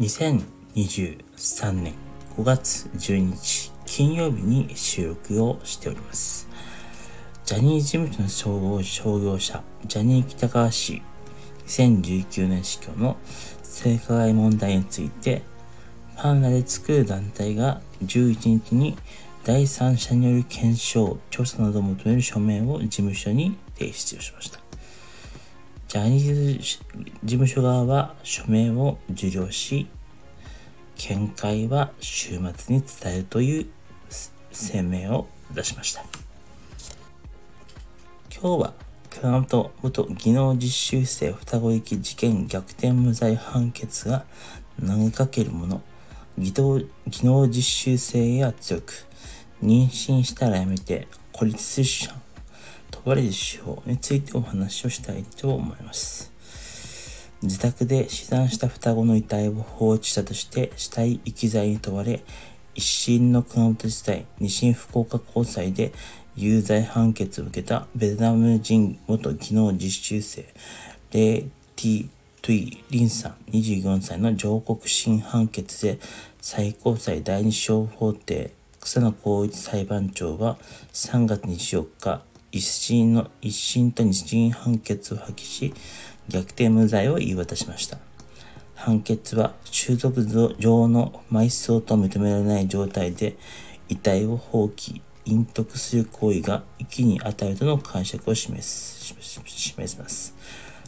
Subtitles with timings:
[0.00, 1.92] 2023年
[2.38, 6.48] 5月12日金曜日に収録をしております。
[7.44, 11.02] ジャニーズ事務所の総合商業者、ジャニー喜多川氏
[11.66, 13.18] 2019年死去の
[13.62, 15.42] 性加害問題について、
[16.16, 18.96] ファンらで作る団体が11日に
[19.44, 24.69] 第三者による検証、調査などを求める書面を事務所に提出しました。
[25.90, 26.78] ジャニーズ事
[27.24, 29.88] 務所側は書面を受領し、
[30.96, 33.66] 見解は週末に伝えるという
[34.52, 36.04] 声明を出しました。
[38.32, 38.74] 今日は
[39.10, 44.24] 熊本元技能実習生双子行き事件逆転無罪判決が
[44.86, 45.82] 投げかけるもの、
[46.38, 46.54] 技
[47.24, 48.92] 能実習生や強く、
[49.60, 52.22] 妊娠したらやめて孤立出産、
[52.90, 56.32] 問われる手法についてお話をしたいと思います。
[57.42, 62.22] 自宅で死産した双子の遺体を放置したとして死体遺棄罪に問われ、
[62.74, 65.92] 一審の熊本地裁、二審福岡高裁で
[66.36, 70.44] 有罪判決を受けたベトナム人元技能実習生、
[71.12, 72.08] レイ・ティ・
[72.42, 75.98] トゥイ・リンさん24歳の上告審判決で
[76.40, 80.56] 最高裁第二小法廷草野光一裁判長は
[80.92, 85.74] 3月24日、一審の一審と二審判決を破棄し、
[86.28, 87.98] 逆転無罪を言い渡しました。
[88.74, 90.22] 判決は収束
[90.58, 93.36] 上の埋葬と認められない状態で
[93.88, 100.34] 遺体を放棄、隠匿する行為が遺棄に与えるとの解釈を示す、示します。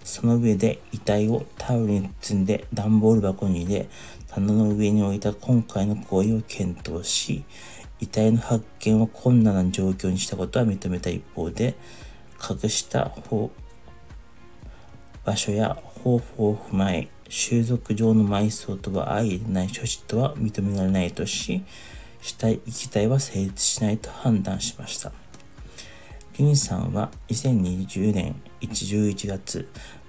[0.03, 3.89] その上で遺体をタオルに包んで段ボール箱に入れ、
[4.29, 7.45] 棚の上に置いた今回の行為を検討し、
[8.03, 11.77] 遺体の発見を困難な状況にしたことは認めた一方で、
[12.39, 13.15] 隠した
[15.25, 21.63] 場所や方法を踏まえ、収束上の埋葬とは相入れない処置とは認められないとし、
[22.21, 25.13] 死体遺棄体は成立しないと判断しました。
[26.39, 29.69] リンさんは2020年11月、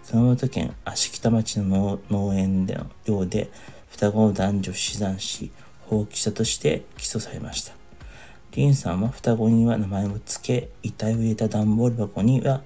[0.09, 3.51] 熊本県芦北町の農園での寮で
[3.91, 7.82] 双子の男女死産し、放棄したとして起訴されました。
[8.55, 12.61] リンさんは双子には名前を付け、遺体を入れた段ボール箱には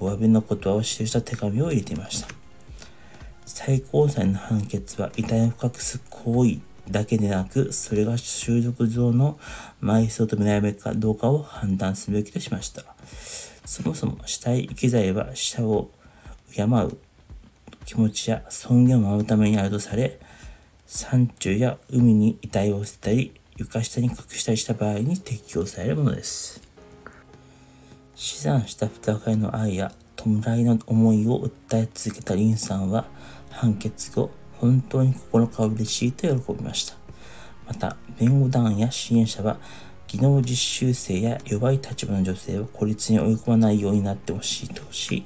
[0.00, 2.28] お詫びの言葉を記した手紙を入れていました。
[3.46, 6.58] 最高裁の判決は遺体を隠す行為
[6.90, 9.38] だけでなく、それが収束上の
[9.80, 12.82] 埋葬と見られるかどうかを判断すべきとしました。
[13.64, 15.90] そもそも死体遺棄罪は死者を
[16.52, 16.98] 敬う
[17.84, 20.18] 気持ちや尊厳を守るためにあるとされ、
[20.84, 26.62] 山中や海に遺体を捨てたり、床下に隠したりした場合に適用されるものです。
[28.14, 30.30] 死産した双子への愛や弔
[30.60, 33.06] いの思いを訴え続けたリンさんは
[33.50, 34.30] 判決後、
[34.60, 36.94] 本当に心から嬉しいと喜びました。
[37.66, 39.58] また、弁護団や支援者は、
[40.06, 45.24] 技能実習生や弱い立場の女性を孤立に追い込まないようになってほしいとし、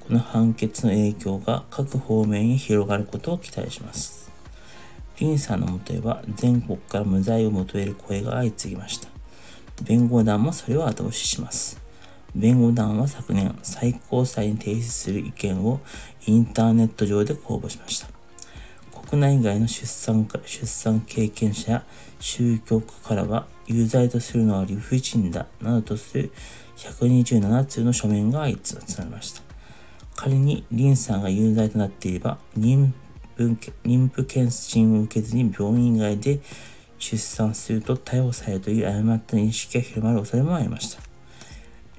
[0.00, 4.19] この判決の影響が各方面に広がることを期待します。
[5.28, 9.08] ンさんのもとへは全国から無罪を求める声が相次ぎました。
[9.82, 11.80] 弁護団もそれを後押しします。
[12.34, 15.80] 弁護団は昨年、最高裁に提出する意見を
[16.26, 18.08] インターネット上で公募しました。
[19.10, 21.84] 国内外の出産出産経験者や
[22.20, 26.30] 宗教家からは、有罪とするのは理不尽だ、などとする
[26.76, 29.42] 127通の書面が相次がれました。
[30.14, 32.92] 仮にリンさんが有罪となっていれば、妊
[33.44, 36.40] 妊婦検診を受けずに病院外で
[36.98, 41.02] 出産すると逮捕されるという誤った認識が広まる恐れもありました。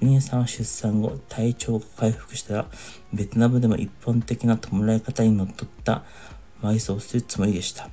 [0.00, 2.66] ユニさんは出産後、体調が回復したら、
[3.12, 6.02] ベトナムでも一本的な弔い方にのっとった
[6.60, 7.88] 埋葬するつもりでした。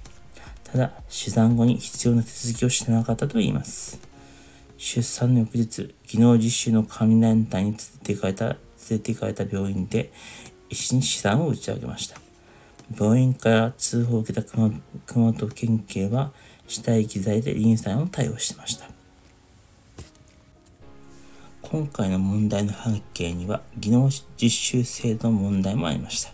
[0.63, 3.99] ただ、死産後に必要な手続きをしてなかったと言います。
[4.77, 8.45] 出産の翌日、技能実習の管理団体に連れて行かれた、
[8.89, 10.11] れて行かれた病院で、
[10.69, 12.28] 医師に死産を打ち上げました。
[12.97, 14.71] 病院から通報を受けた熊
[15.07, 16.31] 本県警は
[16.67, 18.89] 死体遺棄罪でリンさんを逮捕しました。
[21.61, 26.31] 今回の問題の背景には技能実習制度の問題もありました。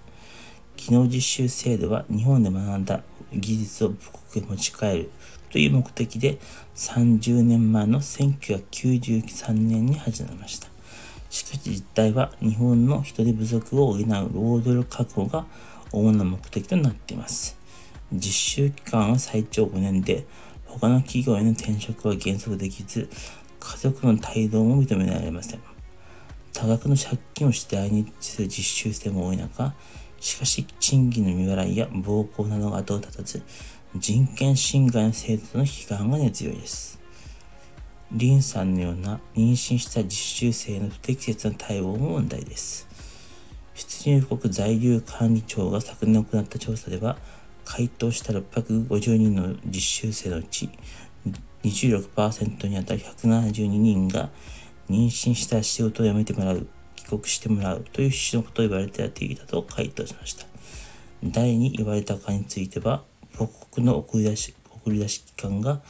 [0.78, 3.02] 技能実習制度は日本で学んだ
[3.34, 5.12] 技術を母国へ持ち帰る
[5.52, 6.38] という目的で
[6.76, 10.68] 30年前の1993年に始めました。
[11.30, 15.46] しかし実態は日本の人手不足を補う労働力確保が
[15.92, 17.58] 主な目的となっています。
[18.14, 20.26] 実習期間は最長5年で、
[20.66, 23.10] 他の企業への転職は原則できず、
[23.60, 25.62] 家族の帯同も認められません。
[26.54, 29.74] 多額の借金をして来日する実習生も多い中、
[30.20, 33.44] しかし、賃金の未払いや暴行などが後を絶たず、
[33.96, 37.00] 人権侵害の制度の批判が根強いです。
[38.12, 42.88] リンさんのような妊娠した実習生の不適切な対応も問題です。
[43.76, 47.18] 出入国在留管理庁が昨年行った調査では、
[47.66, 50.70] 回答した650人の実習生のうち
[51.64, 54.30] 26%にあたる172人が
[54.90, 60.46] 妊娠した仕事を辞めてもらう、帰国してもらうという趣旨のことを言われてやっていたと回答しました。
[61.24, 63.04] 誰に言われたかについては、
[63.38, 65.82] 母国の送り出し、送り出し機関が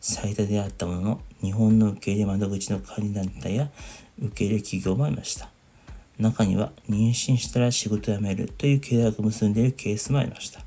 [0.00, 3.70] 最多であったものの、日本の受け入れ窓口の管理団体や
[4.20, 5.51] 受け入れ企業もありました。
[6.18, 10.60] 中には妊娠したら仕事辞めるという契約を結んでいるケースもありました。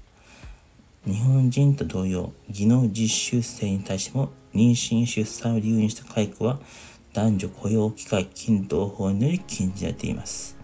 [1.06, 6.59] 日本人と同様、技能実習生に対しても妊娠出産を理由にした解雇は
[7.13, 10.57] 男女雇用機会均等法により禁じられています。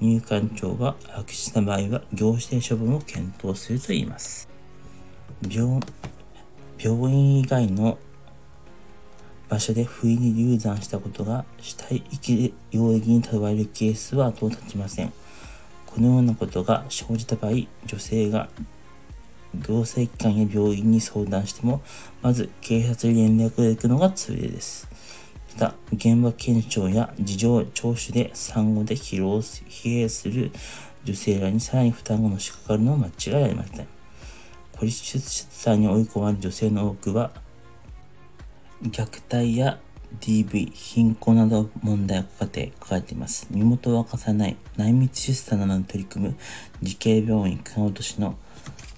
[0.00, 4.48] 入管庁は悪質な場合は行政処分を検討するといいます。
[5.42, 7.98] 病院以外の
[9.50, 15.12] 場所で不意に流産したことが死体遺棄領域に問われるケースは後を絶ちません。
[15.86, 17.52] このようなことが生じた場合、
[17.84, 18.48] 女性が
[19.56, 21.82] 行政機関や病院に相談しても、
[22.22, 24.88] まず警察に連絡が行くのが通例です。
[25.54, 30.52] また、現場検証や事情聴取で産後で疲労、疲弊する
[31.02, 33.88] 女性らにさらに負担がのしかかるのは間違いありません。
[34.78, 35.18] 孤立出
[35.50, 37.32] 産に追い込まれる女性の多くは、
[38.82, 39.78] 虐待や
[40.20, 43.46] DV、貧困など問題を抱え抱えています。
[43.50, 46.36] 身元を明かさない内密出産などに取り組む
[46.82, 48.36] 慈恵病院熊本市の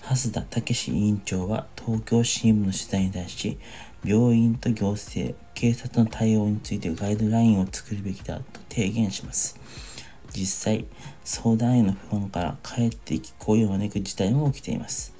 [0.02, 3.58] 蓮田武委員長は東京新聞の取材に対し、
[4.04, 9.58] 病院と行政、警察の対応についてガイドラインを作るべきだと提言します。
[10.30, 10.86] 実際、
[11.24, 15.12] 相談への不安から帰っていき行為を招く事態も起きています。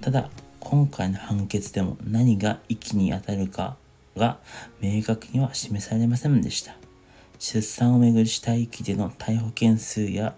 [0.00, 3.76] ただ、今回の判決でも何が遺棄に当たるか
[4.16, 4.38] が
[4.80, 6.76] 明確には示されませんでした。
[7.38, 10.34] 出産をめぐる死体遺棄での逮捕件数や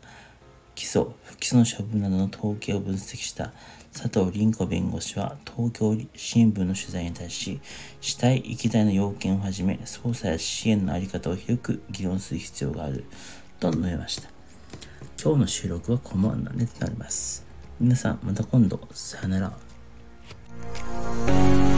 [0.75, 3.53] 起訴、不起訴の処分などの統計を分析した
[3.93, 7.61] 佐藤凛子弁護士は東京新聞の取材に対し、
[8.01, 13.05] 死体遺棄罪の要件をはじめ、捜査や支援の在り方を広く議論する必要がある
[13.59, 14.29] と述べました。
[15.23, 17.47] 今日の収録はこのままでとなります。
[17.81, 21.76] 皆さん、また今度、さよなら。